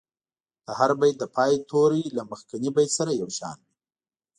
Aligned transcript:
د 0.65 0.67
هر 0.79 0.91
بیت 0.99 1.15
د 1.19 1.23
پای 1.35 1.53
توري 1.69 2.03
له 2.17 2.23
مخکني 2.31 2.69
بیت 2.75 2.91
سره 2.97 3.11
یو 3.21 3.29
شان 3.37 3.57
وي. 3.65 3.71